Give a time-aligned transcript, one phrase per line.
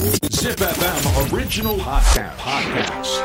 [0.00, 2.34] Zip FM original podcast.
[2.38, 3.20] podcast.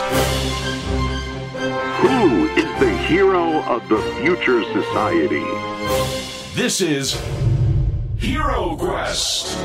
[2.03, 5.45] Who is the hero of the future society?
[6.53, 7.15] This is
[8.17, 9.55] Hero Quest.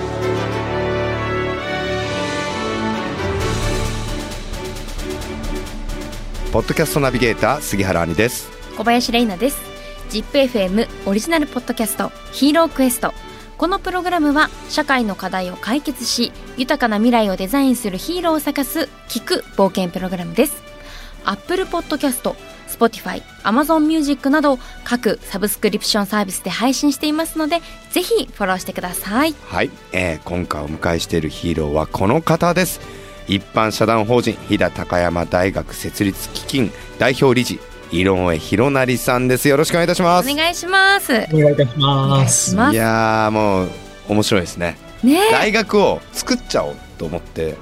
[6.53, 9.59] ポッドキャストナビゲーター杉原兄です小林玲奈です
[10.11, 13.13] ZIPFM オリジナルポッドキャストヒーロークエスト
[13.61, 20.63] このプログラムは社会の課題を解決し豊かな未来をデザインするヒーローを探す聞く冒険プログラムです。
[21.27, 22.35] Apple Podcast
[22.67, 27.61] Spotify、Amazon Music など各サブスクリプションサービスで配信していますので
[27.91, 29.35] ぜひフォローしてください。
[29.45, 32.81] はい、えー今回お迎えしているヒーローはこの方です。
[33.29, 37.61] 一般社団法人飛騨高山大学設立基金代表理事
[37.93, 39.49] 井上博成さんです。
[39.49, 40.31] よろしくお願いいたします。
[40.31, 41.13] お願いします。
[41.33, 42.51] お願いいたします。
[42.51, 42.75] します。
[42.75, 43.69] いやーもう
[44.09, 44.79] 面白いですね。
[45.03, 47.57] ね大学を作っちゃおうと思って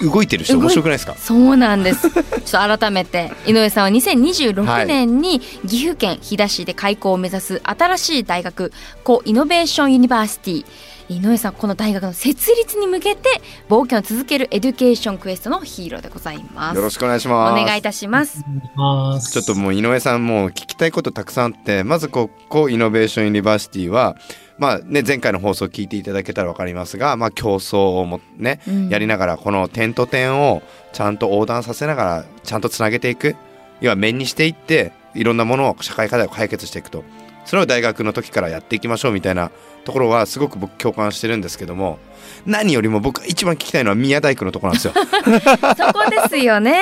[0.00, 1.14] 動いてる人面白くないですか？
[1.16, 2.08] そうなんです。
[2.10, 8.72] ちょっと改めて井上さんは2026年に岐阜県飛騨市で開校を目指す新しい大学
[9.04, 10.64] Co-Innovation University。
[11.08, 13.28] 井上さんこの大学の設立に向けて
[13.68, 16.76] 冒険を続ける Education Quest のヒーローでございます。
[16.76, 17.64] よろしくお願いしおます。
[17.64, 18.44] 願いいたします。
[18.74, 19.32] ます。
[19.32, 24.16] ちょっともう井上さんもう聞きたいことたくさんあってまずこ Co-Innovation University は
[24.58, 28.88] まあね前回の放送聞いていただけたら分かりますがまあ共創をもね、うん。
[28.88, 30.62] やりながらこの点と点を
[30.92, 33.36] ちゃんと横断させながらちゃんとつなげていく。
[33.80, 37.04] 要は面にしていっていろんなものを社会課題を解決していくと
[37.46, 39.50] それを大学の時からやっていきましょうみたいな
[39.84, 41.98] ところはすごく僕共感してるんですけども
[42.44, 44.92] 何よりも僕が一番聞きたいのは宮大工のところなんですよ。
[45.76, 46.80] そこですよね。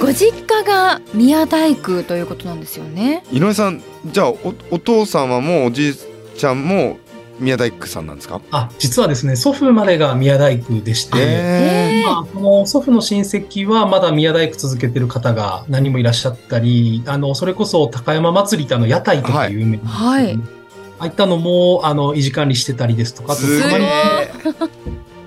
[0.00, 3.22] ご実家が宮大工ということなんですよね。
[3.30, 5.94] 井上さんじゃあおお父様もおじい
[6.36, 6.98] ちゃんも
[7.38, 8.40] 宮大工さんなんですか？
[8.50, 20.34] あ、実はですね、祖父までが宮大工でして、えまあ、この祖父の親戚はまだ宮大工続けてる方が何人もいらっしゃったり、あの、それこそ高山祭りってあの屋台とか有名はい。
[20.34, 24.32] ああいったのも、あの、維持管理してたりですとか、すげたまにえ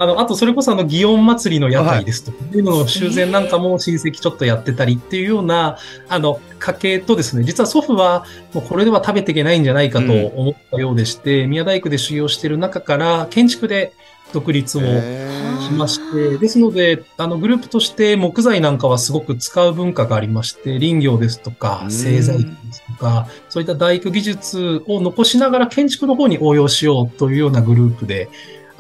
[0.01, 2.57] あの、あとそれこそあの、祇園祭りの屋台ですとか、い。
[2.57, 5.77] うのの修繕なんかも親戚ちょっとやってたりっていうような、
[6.09, 13.93] あの、家系とですね、実は祖父はもうこれでは食べていけないんじゃないかと思ったようでして、宮大工で修行してる中から建築で
[14.33, 21.91] 独立をしまして、ですので、あの、グループとして木材なんかはすごく使う文化がありまして、林業ですとかう、ん。
[21.91, 28.29] 製材ですとか、そういった大工技術を残しながら建築の方に応用しようというようなグループで、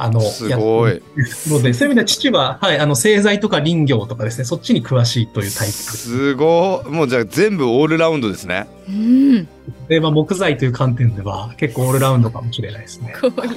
[0.03, 1.01] あの、すごい
[1.47, 5.73] ので、そういう意味では父は、はい、あの、製材とか林業とかですね、そっちに詳しいというタイプ。
[5.73, 9.47] すごいもうじゃあ全部オールラウンドですねうん。
[9.87, 13.13] で、まあ、木材という観点では結構オールラウンドかもしれないですね。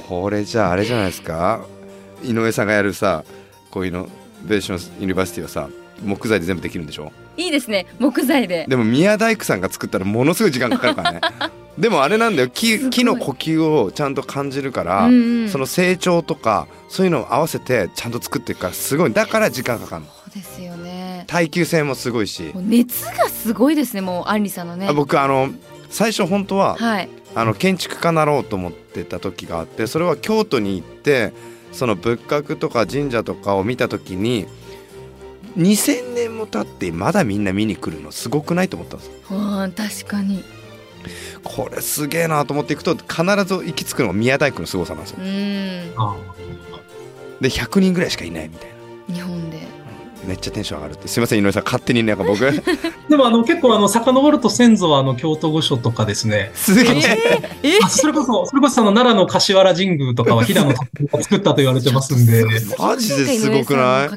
[0.07, 1.65] これじゃああれじゃないですか
[2.23, 3.23] 井上さんがやるさ
[3.71, 5.69] Co-Innovation University はさ
[6.03, 7.11] 木材で全部できるんでしょ？
[7.37, 7.85] いいですね。
[7.99, 8.65] 木材で。
[8.67, 11.21] でも宮大工さんが作ったらものすごい時間かかるからね
[11.77, 21.23] でもあれなんだよ木木の呼吸をちゃんと感じるから、うんうんその成長とかそういうのを合わせてちゃんと作っていくからすごいだから時間かかるのそうですよね。
[21.27, 24.01] 耐久性もすごいし熱がすごいですね。
[24.01, 24.87] もうアンリさんのね。
[24.87, 25.49] あ僕あの
[25.89, 27.09] 最初本当ははい。
[27.35, 31.33] あの建築家なろうと思ってた時があってそれは京都に行って
[31.73, 34.47] その仏閣とか神社とかを見た時に
[35.57, 39.05] 2000年も経ってまだみんな見に来るのすごくないと思ったんで
[39.91, 40.43] す確かに。
[41.43, 45.17] これすげえなと思っていくと必ず行き着くのが宮大工の凄さなんですよ。
[47.41, 48.69] で100人ぐらいしかいないみたい
[49.09, 49.15] な。
[49.15, 49.75] 日本で。
[50.25, 51.07] めっちゃテンション上がるって。
[51.07, 52.39] すいません井上さん勝手になんか僕。
[53.09, 57.79] でも、あの、結構、あの、遡ると先祖は、あの、京都御所とかですね、すげえ。
[57.87, 62.43] それこそ、それこそあの奈良の柏原神宮とかは飛騨の建物を作ったと言われてますんで、
[62.79, 64.09] マジですごくない？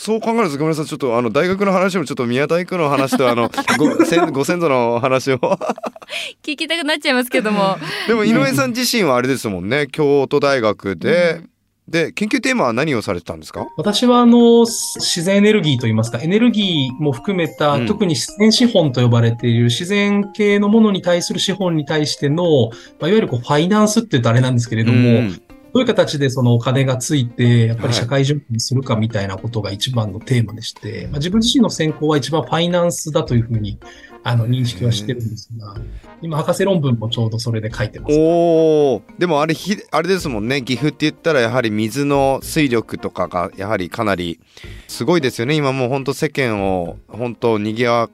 [0.00, 0.86] そう考えるとごめんなさい。
[0.86, 5.38] ちょっとあの大学の話もちょっと宮大工の話とあのご 先ご先祖の話を。
[6.46, 7.76] 聞きたくなっちゃいますけども。
[8.06, 9.88] でも井上さん自身はあれですもんね。
[9.90, 11.40] 京都大学で、
[11.88, 13.66] で研究テーマは何をされてたんですか？
[13.76, 17.86] 私はあの、自然エネルギーといいますか、エネルギーも含めた、うん。
[17.86, 22.68] 特に自然資本と呼ばれている自然系のものに対する資本に対しての、
[23.00, 25.42] まあ、いわゆるこうファイナンスって言うとあれなんですけれども、うん
[25.78, 27.92] どういう形でそのお金がついて、やっぱはい。
[27.92, 33.78] り社会準備するかみたいなことが一番のテーマでして、まあ、自分自身の専攻は一番ファイナンスだというふうに
[34.24, 35.76] あの認識はしてるんですが、
[36.20, 38.18] 今博士論文もちょうどそれで書いてます。
[38.18, 40.62] おおでもあれひあれですもんね。
[40.62, 44.40] 岐阜って言ったらやはり水の水力とかがやはりかなり
[44.88, 45.54] すごいですよね。
[45.54, 48.10] 今もう本当世間を本当にぎわ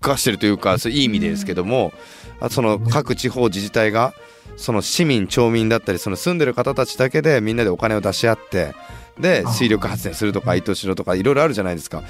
[0.00, 4.14] かしてるというかそういい意味でですけども、あその各地方自治体が
[4.56, 8.74] その市民町民だったりその住んでる方たちだけでみんなでお金を出し合って
[9.18, 12.02] で水力発電するとか糸代とかいろいろあるじゃないですか。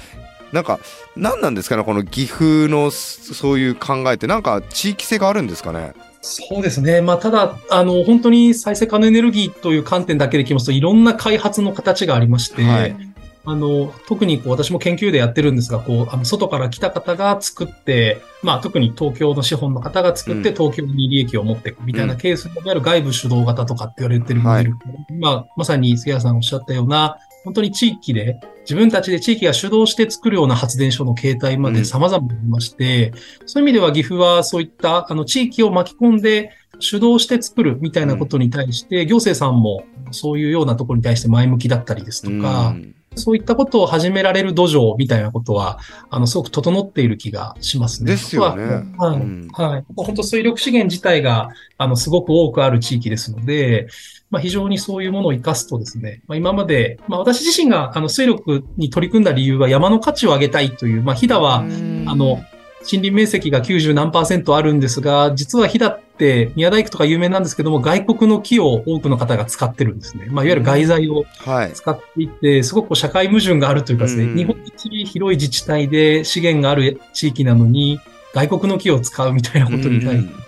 [0.51, 0.79] なんか
[1.15, 5.93] 何なんですかねこの岐阜のそそういう考えってなんか地域性があるんですかね？
[6.21, 7.01] そうですね。
[7.01, 13.12] まあ、ただ、あの、本当に再生可能エネルギーという観点だけでいきますと、いろんな開発の形がありまして、はい
[13.45, 20.55] あの、特にこう、私も研究でやってるんですが、こう、あの、外から来た方が作って、まあ、特に東京の資本の方が作って、うん。
[20.55, 24.75] 東京に利益を持っていくみたいなケースにいわゆる外部主導型とかって言われてるモデル。
[25.19, 33.13] まあ、まさに杉谷さんおっしゃったような、本当に地域で、自分たちで地域が主導して作るような発電所の形態まで様々ありまして、
[33.45, 45.79] そういう意味では岐阜はそういった、あの、地域を巻き込んで主導して作るみたいなことに対して、行政さんもそういうようなところに対して前向きだったりですとか、うんそういったことを始められる土壌みたいなことは、
[46.09, 48.11] あの、すごく整っている気がしますね。
[48.11, 48.63] ですよね
[48.97, 49.21] ははい。
[49.21, 49.85] うんはい。
[49.95, 53.87] 本当水力資源自体が、あの、すごく多くある地域ですので、
[54.29, 62.43] まあ、非常にそういうものを活かすとですね、まあ、今まで、まあ、私自身が、あの、水力に取り組んだ理由は山の価値を上げたいという、まあ、飛騨は、うんあの、
[62.83, 70.27] 森林面積が90何パーセントあるんですが、実は飛騨って宮大工とか有名なんですけども、外国の木を多くの方が使ってるんですね。
[70.29, 71.73] まあ、いわゆる外材をはい。
[71.73, 74.35] 使っていて、すごく社会矛盾があるというかですね、うん。
[74.35, 77.99] 日本一広い自治体で資源がある地域なのに、
[78.33, 80.41] 外国の木を使うみたいなことに対して、ま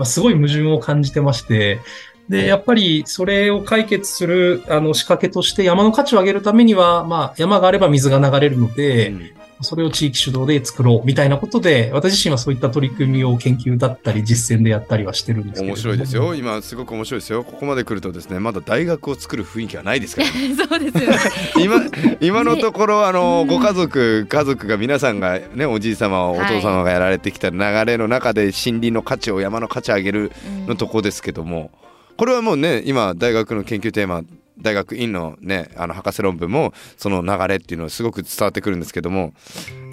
[0.00, 1.80] あ、すごい矛盾を感じてまして、
[2.28, 9.30] で、やっぱりそれを解決するあの仕掛けとして山の価値を上げるためには、まあ山があれば水が流れるので、うん
[9.62, 16.34] それを地域主導で作ろうみたいなことで、私自身はそういった取り組みを研究だったり実践でやったりはしてるんです面白いですよ。。
[16.34, 17.44] 今すごく面白いですよ。
[17.44, 20.54] ここまで来るとですね、まだ大学を作る雰囲気はないですから、ね。
[20.68, 21.18] そうですよね。
[21.58, 21.80] 今
[22.20, 31.70] 今のところあのうんご家族家族が皆さんがねおじい様おはい父様がやられてきた流れの中で森林の価値を山の価値を上げるうんのとこですけども
[32.16, 34.22] これはもうね今大学の研究テーマ
[34.62, 39.34] 大学院のねあの博士論文もその流れっていうのはすごく伝わってくるんですけども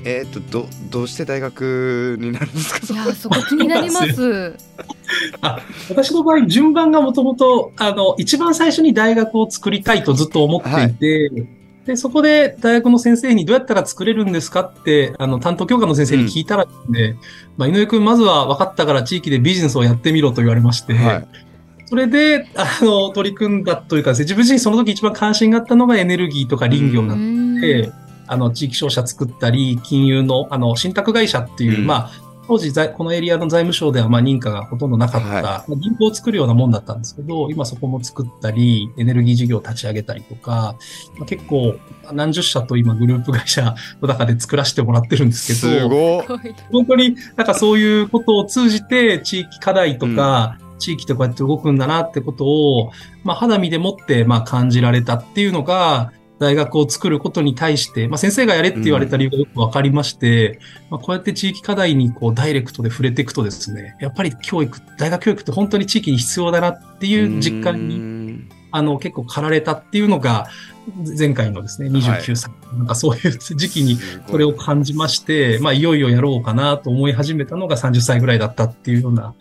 [0.06, 2.94] えっ、とどどうして大学になるんですか？
[2.94, 4.56] いやそこ気になります。
[5.42, 11.48] あ私の場合、順番がもともと、あの、一番最初に大学を作りたいとずっと思っていて、
[11.86, 17.18] で、そこで大学の先生にどうやったら作れるんですかって、あの、担当教科の先生に聞いたらですね、
[17.58, 21.28] まあ、井上くん、まずは分かったから地域でビジネスをやってみろと言われまして、はい
[21.90, 27.58] それで、あの、取り組んだというかですね、自分自身その時一番関心があったのがエネルギーとか林業なうん。
[27.58, 27.92] んで、
[28.28, 31.88] あの、地域商社作ったり、金融の、あの、信託会社っていう、うん。
[31.88, 32.12] まあ、
[32.46, 35.44] 当時財、このエリアの財務省では、まあ、認可がほとんどなかった、はい。
[35.44, 40.76] まあ銀行を作るようなもんだったんですけど、今そこも作ったり、エネルギー事業を立ち上げたりとか、
[41.18, 41.76] まあ、結構、
[42.12, 46.24] 何十社と今、グループ会社の中で作らせてもらってるんですけど、
[46.72, 52.92] 本当になんかそういうことを通じて地域課題とか、地域とこうやって動くんだなってことを、
[53.24, 60.60] まあ肌身でもってまあ感じられたっていうのが、大学を作ることに対して、まあ先生がやれって言われた理由がよくわかりまして、
[60.90, 70.48] まあこうやって地域課題にこうダイレクトで触れていくとですね、やっぱり教育、大学教育って本当に地域に必要だなっていう実感ににあの、結構駆られたっていうのが、
[71.18, 73.98] 前回のですね、29歳、なんかそういう時期に
[74.30, 79.36] それを感じまして、まあ、いよいよやろうかなと思い始めたのが30歳ぐらいだったっていうような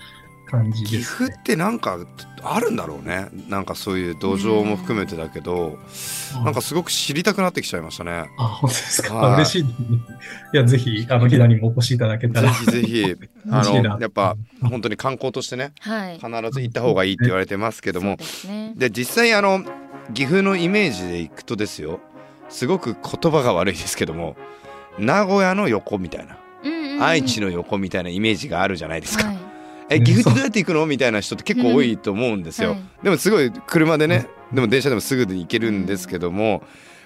[0.50, 1.16] 感じ岐です。
[1.16, 1.98] 阜ってなんか
[2.42, 5.78] あるんだろうねなんかそういう土壌も含めてだけど
[6.44, 9.14] なんかすごく知りたくなってきちゃいましたねあ、本当ですか？
[9.14, 9.70] はい嬉しいね。
[10.54, 12.52] いや、ぜひ、あの、飛騨にもお越しいただけたぜら。
[12.52, 13.14] ひぜひ
[13.50, 16.14] あのやっぱ本当に観光としてねはい。
[16.14, 18.73] 必ず行った方がいいって言われてますけどもね。
[18.76, 19.62] で実際あの
[20.14, 22.00] 岐阜のイメージで行くとですよ
[22.49, 24.37] すごく言葉が悪いですけども
[24.99, 29.26] 名古屋の横みたいなうんうんうん愛知の横みたいなイメージがあるじゃないですか。
[29.28, 29.38] はい
[29.90, 32.71] え岐阜ってどうやって行くのみたいな人って結構多いと思うんですよ。
[32.71, 36.62] はいでもすごい車でねでも電車でもすぐで行けるんですけども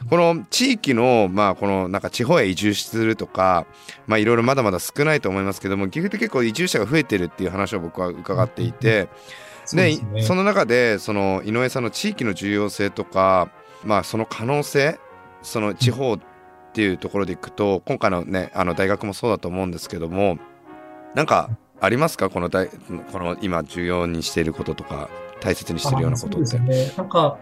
[0.09, 3.67] この地域のまあこのなんか地方へ移住するとか
[4.07, 9.09] まあいろいろまだまだ少ないと思いますけども岐阜って結構移住者が増えてるっていう話を僕は伺っていてで
[9.67, 10.23] そうですね。
[10.23, 13.51] その中でその井上さんの地域の重要性とか
[13.85, 14.99] まあその可能性
[15.43, 16.19] その地方っ
[16.73, 20.39] ていうところでいくと今回のねあの大学もそうだと思うんですけども
[21.15, 21.51] なんか
[21.83, 22.31] ありますか？
[22.31, 25.11] この大この今重要にしていることとか
[25.41, 26.93] 大切にしてるようなことってね。
[26.97, 27.39] なんか、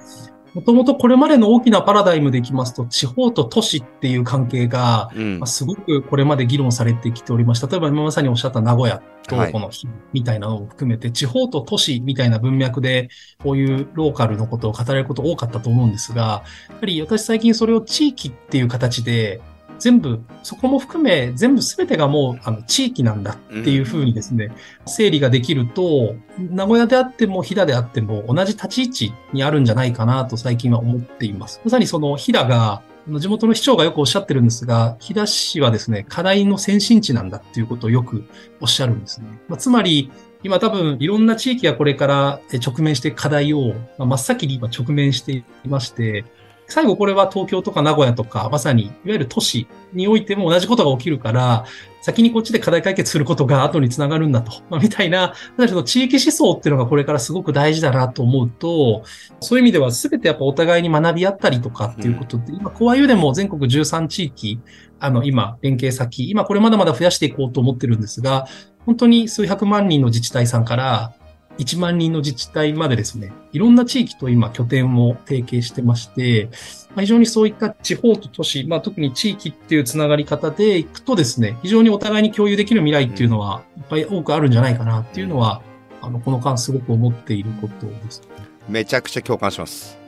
[0.54, 7.66] もともとこれまでの大きなパラダイムでいきますと、地方と都市っていう関係が、うんまあ、すごくこれまで議論されてきておりました。
[7.66, 13.10] 例えば今まさにおっしゃった名古屋とはいこの日みたいなのを含めて、地方と都市みたいな文脈で、
[13.42, 19.42] こういうローカルのことを語られること多かったと思うんですが、やっぱり私最近それを地域っていう形で、
[19.80, 24.52] 全部、そこも含め、全部全てがもう、あの、地域なんだっていうふうにですね、
[24.86, 31.60] 整理ができると、名古屋であっても、飛騨であっても、同じ立ち位置にあるんじゃないかなと最近は思っています。
[31.64, 38.24] まさにその飛騨が、地元の市長がよくおっしゃってるんですが、飛騨市はですね、課題の先進地なんだっていうことをよく
[38.60, 39.26] おっしゃるんですね。
[39.48, 40.10] まあ、つまり、
[40.42, 46.24] 今多分いろんな地域がこれから直面して課題を、まあ、真っ先に今直面していまして、
[46.70, 51.66] 最後これは東京とか名古屋とか、まさにいわゆる都市においても同じことが起きるから、
[52.00, 54.52] 先にこっちで課題解決することが後につながるんだと。
[54.70, 59.02] まあ、みたいな、ただその地域思想っていうのがこれからすごく大事だなと思うと、
[59.40, 64.60] そういう意味では全てやっぱお互いに学び合ったりとかっていうことって、うん、今、コアユでも全国13地域、
[65.00, 68.46] あの、今、連携先、今これまだまだ増やしていこうと思ってるんですが、
[68.86, 71.12] 本当に数百万人の自治体さんから、
[71.60, 76.48] 1万人の自治体までですね、いろんな地域と今拠点を提携してまして、
[76.94, 85.60] まあ、非常にそういった地方と都市、まあ、特に地域っていうつながり方でいくとですね、非常にお互いに共有できる未来っていうのはいっぱい多くあるんじゃないかなっていうのは、
[86.00, 88.22] あの、この間すごく思っていることです。
[88.66, 89.98] めちゃくちゃ共感します。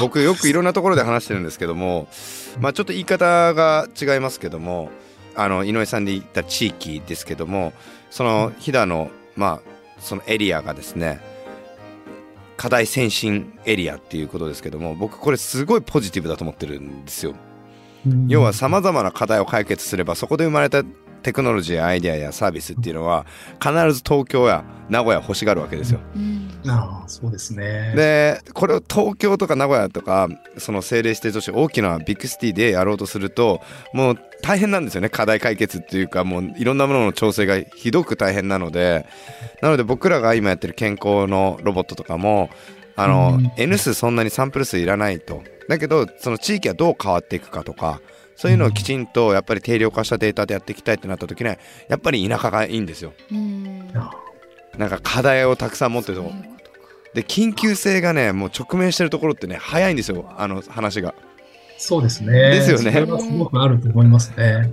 [0.00, 2.08] 僕よくいろんなところで話してるんですけども、
[2.60, 4.90] まあちょっと言い方が違いますけども、
[5.34, 7.72] あの井上さんで言った地域ですけども、
[8.10, 11.20] その飛騨のまあそのエリアがですね
[12.56, 17.34] 課題先進エリアっていうことですけども僕これすごいポジティブだと思ってるんですよ。
[18.28, 20.84] 要はさまざまな課題を解決すればそこで生まれた
[21.22, 23.26] テクノロジーアイデアやサービスっていうのは
[23.60, 25.98] 必ず東京や名古屋欲しがるわけですよ。
[26.14, 27.92] うん、ああそうですね。
[27.94, 33.60] でこれを東京とか名古屋とかその政令指定都市大きなビッグシティでやろうとすると
[33.92, 35.08] もう大変なんですよね。
[35.08, 39.06] 課題解決っていうかもういろんなものの調整がひどく大変なので。
[39.62, 42.50] なので僕らが今やってる健康のロボットとかも
[42.94, 45.42] あの、うん、N 数そんなにサンプル数いらないと。
[45.68, 48.00] だけどその地域はどう変わっていくかとか
[48.36, 51.56] そういうのをきちんとやっぱり定量化したデータでやっていきたいってなった時には
[51.88, 53.12] やっぱり田舎がいいんですよ。
[54.78, 56.32] なんか課題をたくさん持ってるとこ
[57.16, 61.14] で緊急性がねもう直面してるところってね早いんですよあの話が。
[61.78, 62.32] そうですね。
[62.32, 62.92] ですよね。
[62.92, 64.70] それはすごくあると思いますね。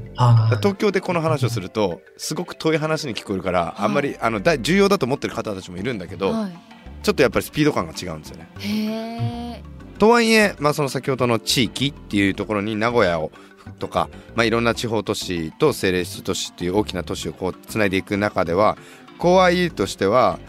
[0.57, 6.57] 東京でこの話をするとすごく遠い話に聞こえるから、あんまりあの重要だと思ってる方たちもいるんだけど、はい、
[7.01, 8.49] ちょっとやっぱりスピード感が違うんですよね。
[8.59, 9.63] へ
[9.97, 13.31] とはいえ、まあ、その先ほどの地域っていうところに名古屋を
[13.79, 18.77] とか、まあ、いろんな地方都市と政令市都市っていう大きな都市をこうつないでいく中では
[19.17, 20.39] コア E としては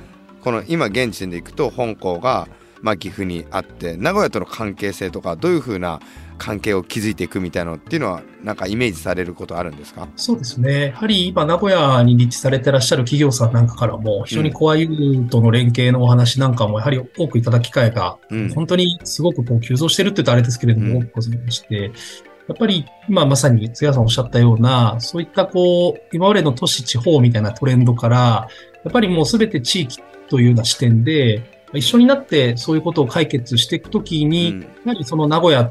[0.44, 2.46] この今現時点でいくと本校が
[2.82, 6.00] まあ岐阜にあって名古屋との関係性とかどういうふうな
[6.36, 10.06] 関係を築いていくみたいなのっていうのはなんかイメージされることあるんですか？
[10.16, 10.88] そうですね。
[10.88, 18.18] やはり今名古屋に立地されてらっしゃる企業さんなんかからも非常にコアユーとの連携のお話なんかもやはり多くいただく機会が
[18.54, 21.92] 本当にすごくこう急増してるって言うとあれですけれども、多くございまして、
[22.46, 28.48] やっぱり今まさに津屋さんおっしゃったような、そういったこう、今までの都市地方みたいなトレンドから、
[28.84, 30.00] やっぱりもうすべて地域
[30.34, 35.70] というような視点で、一緒になってそういうことを解決していくときに、うん、やはりその名古屋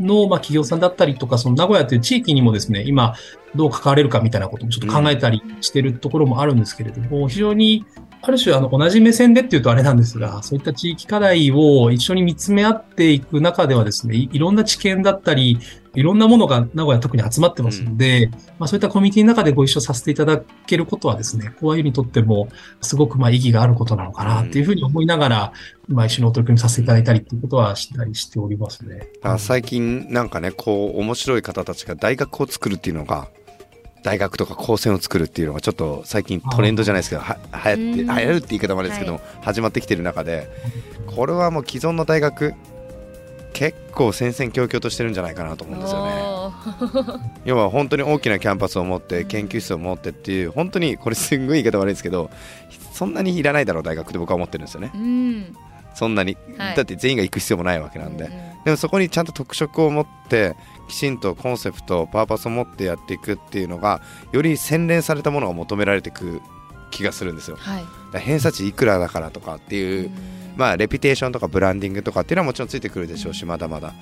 [0.00, 3.14] の、まあ、企業さんだったりとか、その名古屋という地域にもですね、今、
[3.54, 7.84] どう関われるかみたいなこともちょっと考えたりしてるところもあるんですけれども、うん、非常に、
[8.22, 15.58] ある種、あの、同じ目線でっていうとあれなんですが、そういった地域課題を一緒に見つめ合っていく中ではですね、いろんな知見だったり、
[15.94, 22.48] いろんなものが名古屋特に集まってますので、うん、まあそういったコミュニティの中でご一緒させていただけることはですね、コアユにとっても
[22.80, 25.52] すごくまあ意義があることなのかなっていうふうに思いながら、
[25.88, 29.08] まあ一緒にお取り組みさせていただいたりっていうことはしたりしておりますね。
[29.22, 33.28] あ最近なんかね、こう面白い方たちが大学を作るっていうのが、
[34.02, 40.48] 大学とか高専を作るっていうのがちょっと最近トレンドじゃないですけどは流行って流行るって言い方もあれですけども、はい、始まってきてる中で
[41.06, 42.54] これはもう既存の大学
[43.52, 46.12] 結構戦々恐々としてるんじゃないかなと思うんですよね。
[47.44, 52.30] 要は本当に大きなキャンパスを持って研究室を持ってっていう本当にこれすんごい言い方悪いですけど
[52.92, 54.92] そんなにいらないだろう大学って僕は思ってるんですよね。
[54.94, 55.56] うん、
[55.94, 58.30] そんなに、はい、だって全員が行く必要もないわけなんで、うん、
[58.64, 60.56] でもそこにちゃんと特色を持って
[60.88, 64.02] きちんとコンセプトパーパスを持ってやっていくっていうのが
[64.32, 66.42] より洗練されたものが求められていく
[66.90, 67.56] 気がするんですよ。
[67.56, 70.12] はい、偏差値いくらだからとかっていう、うん
[70.56, 73.94] まあ、レピュテーションとかブランディングとかっていうのはもちろんついてくるでしょうしまだまだ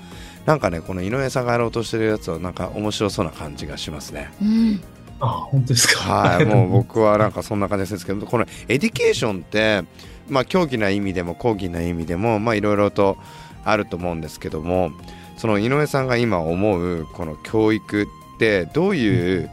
[0.47, 4.33] なんかねこの井上さんがやろうとしてるやつはなんか面白そうな感じがしますね。
[4.43, 4.83] うん
[5.21, 6.03] あ本当ですか？
[6.03, 9.83] はい、 もう僕はなんかそんな感じですけど、この education って、
[10.29, 13.19] まあ、狭義な意味でも広義な意味でも、まあ、いろいろと
[13.71, 14.93] あると思うんですけども、
[15.37, 18.07] その井上さんが今思うこの教育っ
[18.39, 19.51] てどういう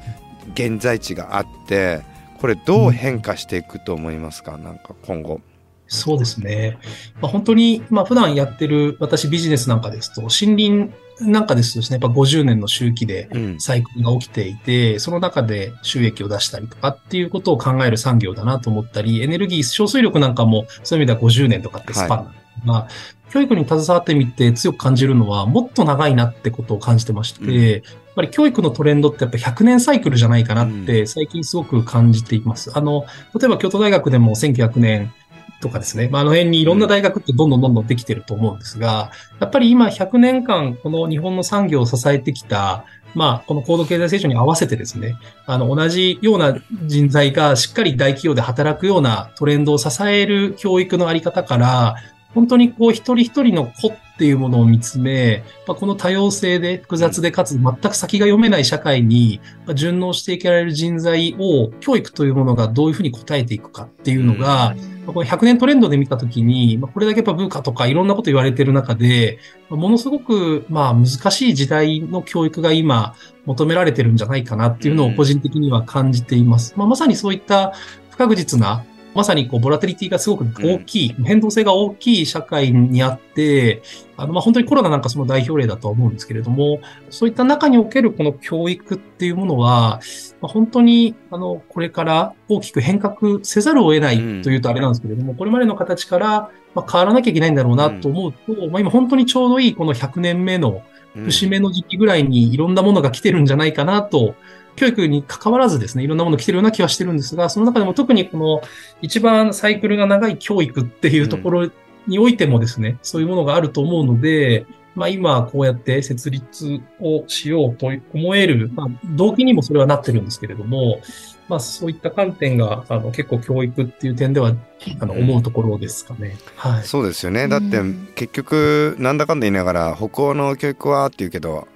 [0.53, 2.01] 現在地があって、
[2.39, 5.41] これどう変化していくと思いますか、なんか今後。
[5.87, 6.77] そうですね。
[7.21, 10.91] まあ、本当に、まあ、普段やってる私ビジネスなんかですと、森林
[11.21, 22.87] なんかですとですね、やっぱ50年の周期でうんサイクルが起きていて、その中で収益を出したりとかっていうことを考える産業だなと思ったり、エネルギー、小水力なんかもそういう意味では50年とかってスパンなんですが、
[23.31, 27.83] 教育に携わってみて強く感じるのは、もっと長いなってことを感じてまして、うん
[28.15, 32.71] やっぱり教育のトレンドってやっぱ100年サイクルじゃないかなって最近すごく感じています。
[32.73, 33.05] あの、
[33.37, 35.13] 例えば京都大学でも1900年
[35.59, 42.85] とかですね、まあ、あの辺にいろんな大学ってどんどんどんどんできてると思うんですが、やっぱり今100年間この日本の産業を支えてきた、
[43.15, 51.95] まあ、この高度経済成長に合わせてですね、あの、同じような人材がしっかり大企業で働くようなトレンドを支える教育のあり方から、
[52.35, 64.75] 本当にこう一人一人の子っていうものを見つめ、まあ、この多様性で複雑でかつ全く先が読めない社会にまあ順応していけられる人材を教育というものがどういうふうに応えていくかっていうのが、
[65.05, 69.39] まあこれ100年トレンドで見たときに、まあ、これだけやっぱ文化とかいろんなこと言われてる中で、
[69.69, 73.15] まあものすごくまあ難しい時代の教育が今
[73.45, 76.73] 求められてるんじゃないかなっていうのを個人的には感じています。
[76.77, 77.73] まあ、まさにそういった
[78.11, 83.81] 不確実なまさにこう、ボラテリティがすごく大きい、変動性が大きい社会にあって、
[84.17, 86.79] あの、まあ、本当にコロナなんかその代表例だとは思うんですけれども、
[87.09, 90.01] そういった中におけるこの教育っていうものは、
[90.41, 100.83] まあ、本当に、あの、これから大きく変革せざるを得ないうんというとあれなんですけれども、これまでの形から、まあ、変わらなきゃいけないんだろうなと思うと、まあ、今本当にちょうどいいこの100年目の
[101.15, 101.23] うん。
[101.23, 104.35] 節目の時期ぐらいにいろんなものが来てるんじゃないかなと、
[104.75, 108.61] 教育に関わらずですね、いろんなもの来てるような気はしてるんですが、その中でも特にこの
[109.01, 111.71] 一番サイクルが長い教育っていうところ
[112.07, 114.65] においてもですね、そういうものがあると思うので、
[114.95, 120.99] まあ今こうやって設立をしようと思える、まあ動機にもそれはなってるんですけれども、
[121.47, 124.55] まあそういった観点があの結構教育っていう点では
[124.99, 126.37] あのうん思うところですかね。
[126.55, 126.83] はい。
[126.83, 131.67] そうですよねだってうん結局なんだかんだ言いながら北欧の教育はって言うけど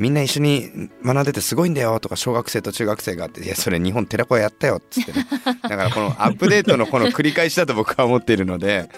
[0.00, 0.70] みんな一緒に
[1.04, 5.26] 学んでてすごいんだよとか小学生と中学生があっていやそれ日本寺子屋やったよっつってね
[5.62, 8.88] だからこのアップデートのこの繰り返しだと僕は思っているので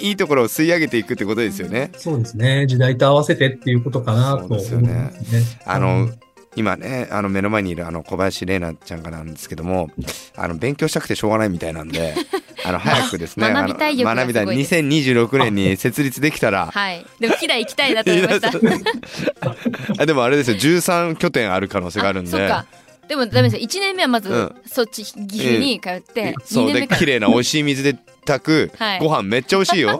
[0.00, 1.90] いいところを吸い上げていくってことですよね。
[1.98, 2.66] そうですね。
[2.66, 5.12] 時代と合わせてっていうことかなと思ね。
[5.30, 6.20] ですあのうん
[6.56, 9.90] 今ねあの目の前にいるあの小林玲奈ちゃんがなんですけども
[10.36, 12.14] あの勉強したくてしょうがないみたいなんで
[12.64, 14.42] あの早くですね 学びたい欲があの学びたい。
[14.42, 16.66] すごいです2026年に設立できたら。
[16.66, 17.06] はい。
[17.18, 18.48] でも、飛騨行きたいなと思いました。
[20.02, 20.56] あでもあれですよ。
[20.56, 22.30] 13拠点ある可能性があるんで。
[22.30, 22.66] そっか。
[23.08, 23.66] でもダメですよ。
[23.66, 24.54] 1年目はまず、うん。
[24.66, 26.72] そっち、岐阜に通って、2そう。
[26.72, 27.06] で綺。
[27.06, 28.98] 麗な美味しい水で炊くはい。
[29.00, 29.98] ご飯めっちゃ美味しいよ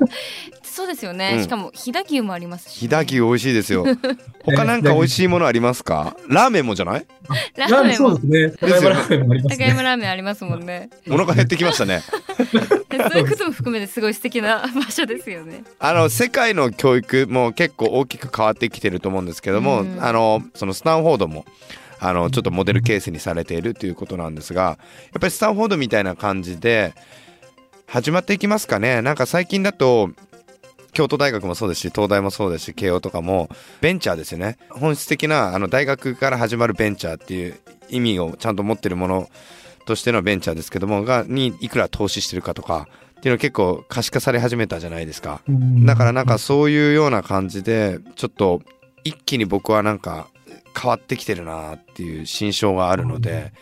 [0.70, 1.34] そうですよね。
[1.36, 3.84] うんしかも、飛騨牛もありますし、飛騨牛美味しいですよ
[4.44, 6.16] 他なんか美味しいものありますか？
[6.28, 7.06] ラーメンもじゃない？
[7.56, 8.56] ララーメンそも、ですね。
[8.60, 9.64] 高山ラーメンもありますね。
[9.64, 10.90] 高山ラーメンありますもんね。
[11.08, 12.02] お腹減ってきましたね
[13.12, 15.64] そういうことも含めてすごい素敵な 場所ですよね。
[15.78, 21.44] あの世界の教育も結構大きく変わってきてると思うんですけども、うんあのそのスタンフォードも
[22.00, 24.70] あのちょっとモデルケースにされているということなんですがや
[25.18, 26.94] っぱりスタンフォードみたいな感じで
[27.86, 30.10] 始まっていきますかねなんか最近だと
[30.92, 33.48] 京都大学もそうですし東大もそうですし慶応とかも
[33.80, 34.58] ベンチャーですよね。
[34.70, 39.28] 本質的なあの大学から始まるベンチャーっていう意味をちゃんと持ってるもの
[39.86, 45.42] としてのベンチャーですけどもがにいくら投資してるかとかっていうの結構可視化され始めたじゃないですか。
[45.48, 45.86] うん。
[45.86, 48.62] だからなんかそういうような感じでちょっと
[49.04, 50.28] 一気に僕はなんか
[50.78, 53.52] 変わってきてるなっていう心象があるので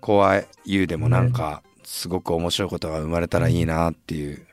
[0.00, 4.46] 怖い言うでもなんかすごく面白いことが生まれたらいいなっていう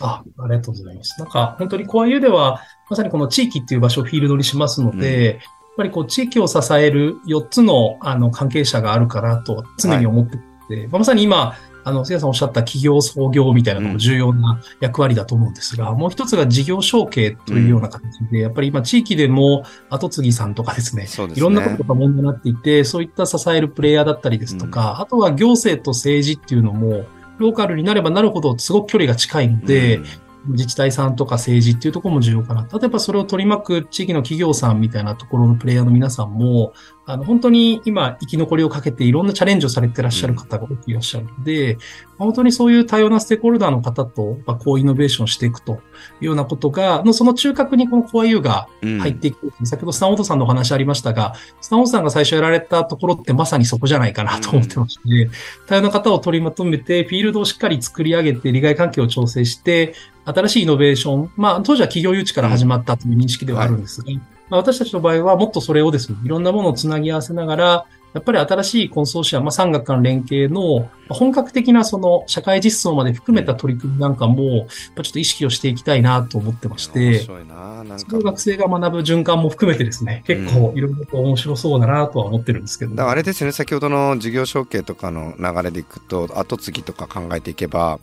[0.00, 1.18] あ、ありがとうございます。
[1.18, 5.38] なんか、本当にコア U では、まさにこの地域っていう場所をフィールドにしますので、やっ
[5.76, 11.54] ぱりこう、地域を支える4つの、あの、関係者があるかなと常に思ってて、まあまさに今、
[11.86, 21.34] あの、せいやさんおっしゃった企業創業みたいなのも重要な役割だと思うんですが、もう一つが事業承継というような形で、やっぱり今地域でも後継ぎさんとかですね、すね。
[21.36, 27.04] いろんなことが問題になっていて、そういった支えるプレイヤーだったりですとか、あとは行政と政治っていうのも、
[27.38, 30.00] ローカルになればなるほどすごく距離が近いので、
[30.48, 32.68] 自治体さんとか政治っていうところも重要かな。
[32.72, 36.72] 例えばそれを取り巻く地域の企業さんみたいなところのプレイヤーの皆さんも、
[37.08, 41.78] あの、本当に今生き残りをかけていろんなチャレンジをされてらっしゃる方が多くいらっしゃるので、
[42.18, 45.76] 本当にそういう多様なステークホルダーの方と、やっぱこうイノベーションしていくとい
[46.22, 48.98] うようなことが、のその中核にこのコア U がうん。
[48.98, 49.52] 入っていく。
[49.64, 55.30] 先ほどスタンオートさんのお話ありましたが、スタンオートさんが最初やられたところってまさにそこじゃないかなと思ってまして、
[55.66, 64.10] 多様な方を取りまとめて、フィールドをしっかり作り上げて、利害関係を調整して、新しいイノベーション、まあ、当時は企業誘致から始まったという認識ではあるんですが、
[64.48, 77.26] まあ、私たちの場合はもっとそれをですね、いろんなものをつなぎ合わせながら、やっぱり新しいコンソーシアム、まあ、産学間連携の本格的なその社会実装まで含めた取り組みなんかも、ちょっと意識をしていきたいなと思ってまし面て、
[78.22, 87.98] 学生が学ぶ循環も含めてですね、結構いろいろと面白そうだなとは思ってるんですけど、だからあれですよね先ほどの事業承継とかの流れでいくと後継ぎとか考えていけば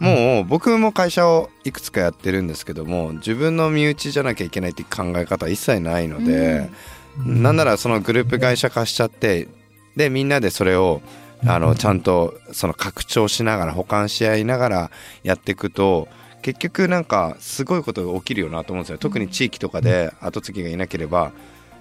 [0.00, 6.70] もう僕も会社をいくつかやってるんですけども自分の身内じゃなきゃいけないっていう考え方は一切ないので、
[7.24, 9.48] なんならそのグループ会社化しちゃって
[9.96, 11.02] でみんなでそれを
[11.46, 14.90] あのちゃんとその拡張しながら保管し合いながら
[15.22, 16.08] やっていくと
[16.42, 18.98] 結局なんかすごいことが起きるよなと思うんですよ。
[18.98, 21.32] 特に地域とかで後継ぎがいなければ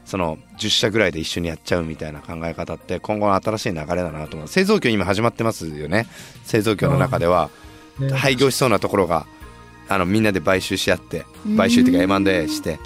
[0.03, 4.47] その10社ぐらいで一緒にやっちゃうみたいな考え方って今後の新しい流れだなと思う。
[4.49, 6.07] 製造業今始まってますよね。
[6.43, 7.49] 製造業の中では。
[7.49, 7.68] ね
[8.13, 9.25] 廃業しそうなところが
[9.87, 11.25] あのみんなで買収し合って
[11.57, 12.79] 買収っていうか M&A して。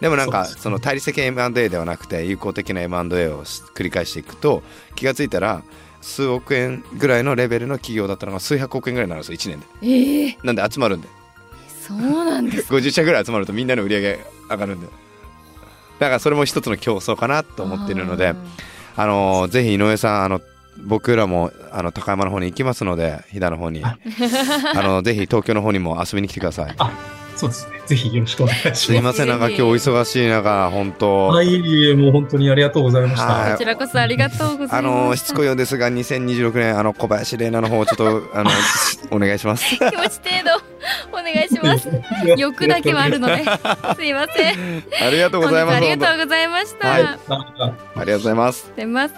[0.00, 4.64] でもなんかその対立的 M&A ではなくて有効的な M&A をし繰り返していくと
[4.96, 5.62] 気がついたら
[6.00, 9.86] 数億円ぐらいのレベルの企業だったのが数百億円ぐらいになるんですよ1年で。
[9.86, 10.38] ええ。
[10.42, 11.08] なんで集まるんで。
[11.86, 14.20] そうなんです50 社ぐらい集まるとみんなの売り上げ
[14.50, 14.88] 上がるんで。
[16.00, 18.34] だからそれも一つの競争かなと思ってるので
[18.96, 20.40] あのぜひ井上さんあの
[20.78, 23.84] 僕らもあの高山の方に行きますので飛騨の方に。
[23.84, 23.98] あ。
[24.82, 26.76] のぜひ東京の方にも遊びに来てください
[27.36, 27.82] そうですね。
[27.86, 28.86] ぜひよろしくお願いします。
[28.86, 29.28] すいません。
[29.28, 31.26] なんか今日お忙しい中本当。
[31.28, 33.26] はい、いえ、もう本当にありがとうございました。
[33.26, 33.52] はい。
[33.52, 38.50] こちらこそありがとうござあいますのしつこいようですが2026年あの小林玲奈の方をちょっと あの
[39.10, 39.76] お願いします。
[39.76, 40.72] 気持ち程度
[41.10, 41.88] お願いします。
[42.36, 43.44] 欲だけはあるので
[43.96, 44.84] すいません。
[45.02, 45.76] ありがとうございます。
[45.76, 47.02] ありがとうございました、はい。
[47.02, 48.72] あありがとうございます。
[48.76, 49.14] 出ます。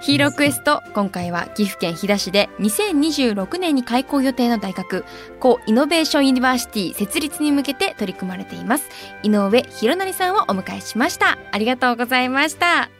[0.00, 5.04] ヒーロークエスト今回は岐阜県飛騨市で2026年に開校予定の大学
[5.40, 8.88] Co-Innovation University 設立に向けて取り組まれています
[9.22, 12.90] 井上博成さんをお迎えしましたありがとうございました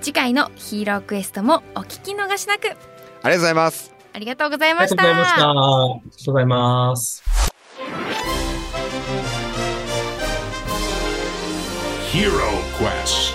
[0.00, 5.50] 次回のヒーロークエストもお聞き逃しなくありがとうございますありがとうございりがとうましたございました。
[5.50, 7.22] ありがとうございます。
[12.16, 12.32] Hero
[12.78, 13.25] Quest.